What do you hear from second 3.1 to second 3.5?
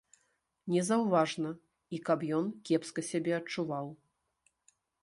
сябе